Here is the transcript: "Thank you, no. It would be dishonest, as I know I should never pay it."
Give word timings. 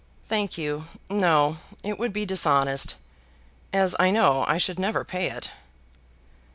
"Thank 0.27 0.57
you, 0.57 0.85
no. 1.11 1.57
It 1.83 1.99
would 1.99 2.11
be 2.11 2.25
dishonest, 2.25 2.95
as 3.71 3.95
I 3.99 4.09
know 4.09 4.45
I 4.47 4.57
should 4.57 4.79
never 4.79 5.05
pay 5.05 5.29
it." 5.29 5.51